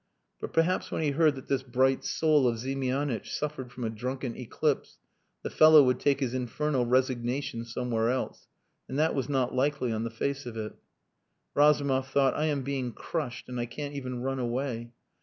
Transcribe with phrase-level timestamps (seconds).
[0.39, 4.35] But perhaps when he heard that this "bright soul" of Ziemianitch suffered from a drunken
[4.35, 4.97] eclipse
[5.43, 8.47] the fellow would take his infernal resignation somewhere else.
[8.89, 10.73] And that was not likely on the face of it.
[11.53, 14.91] Razumov thought: "I am being crushed and I can't even run away."